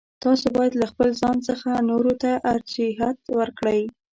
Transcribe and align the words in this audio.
تاسو 0.23 0.45
باید 0.57 0.73
له 0.81 0.85
خپل 0.91 1.09
ځان 1.21 1.37
څخه 1.47 1.69
نورو 1.89 2.13
ته 2.21 2.31
ارجحیت 2.53 3.19
ورکړئ. 3.39 3.81